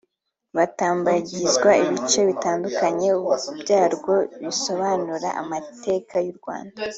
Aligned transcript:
batambagizwa 0.57 1.71
ibice 1.85 2.19
bitandukanye 2.29 3.09
byarwo 3.61 4.13
bisobanura 4.43 5.29
amateka 5.41 6.15
y’u 6.27 6.35
Rwanda 6.39 6.79